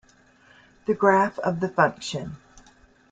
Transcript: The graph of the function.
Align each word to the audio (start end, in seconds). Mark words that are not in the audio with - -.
The 0.87 0.95
graph 0.95 1.37
of 1.37 1.59
the 1.59 1.69
function. 1.69 2.37